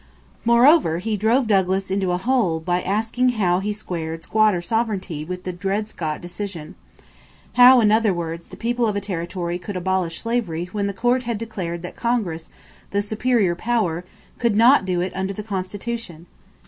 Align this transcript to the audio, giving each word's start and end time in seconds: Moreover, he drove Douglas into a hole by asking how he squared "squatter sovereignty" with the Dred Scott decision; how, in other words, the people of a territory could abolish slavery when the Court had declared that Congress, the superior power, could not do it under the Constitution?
Moreover, 0.45 0.97
he 0.97 1.15
drove 1.15 1.45
Douglas 1.45 1.91
into 1.91 2.11
a 2.11 2.17
hole 2.17 2.59
by 2.59 2.81
asking 2.81 3.33
how 3.37 3.59
he 3.59 3.71
squared 3.71 4.23
"squatter 4.23 4.59
sovereignty" 4.59 5.23
with 5.23 5.43
the 5.43 5.53
Dred 5.53 5.87
Scott 5.87 6.21
decision; 6.21 6.73
how, 7.53 7.79
in 7.81 7.91
other 7.91 8.11
words, 8.11 8.47
the 8.47 8.57
people 8.57 8.87
of 8.87 8.95
a 8.95 8.99
territory 8.99 9.59
could 9.59 9.77
abolish 9.77 10.19
slavery 10.21 10.67
when 10.71 10.87
the 10.87 10.93
Court 10.93 11.25
had 11.25 11.37
declared 11.37 11.83
that 11.83 11.95
Congress, 11.95 12.49
the 12.89 13.03
superior 13.03 13.53
power, 13.53 14.03
could 14.39 14.55
not 14.55 14.85
do 14.85 15.01
it 15.01 15.13
under 15.15 15.33
the 15.33 15.43
Constitution? 15.43 16.25